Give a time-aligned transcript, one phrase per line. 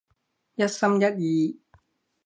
[0.55, 1.59] 一心一意？